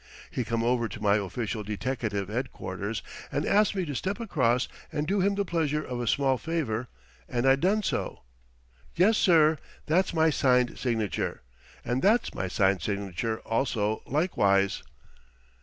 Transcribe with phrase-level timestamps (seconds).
[0.31, 5.05] He come over to my official deteckative headquarters and asked me to step across and
[5.05, 6.87] do him the pleasure of a small favor
[7.29, 8.23] and I done so.
[8.95, 11.43] Yes, sir, that's my signed signature.
[11.85, 14.81] And that's my signed signature also likewise."